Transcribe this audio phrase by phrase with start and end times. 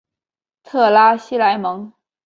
[0.63, 1.93] 特拉西莱蒙。